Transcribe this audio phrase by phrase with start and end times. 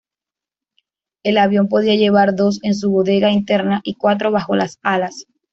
[1.21, 5.25] El avión podía llevar dos en su bodega interna y cuatro bajo las alas.